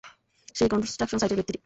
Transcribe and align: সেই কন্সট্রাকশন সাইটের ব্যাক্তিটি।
সেই 0.55 0.69
কন্সট্রাকশন 0.71 1.17
সাইটের 1.19 1.37
ব্যাক্তিটি। 1.37 1.59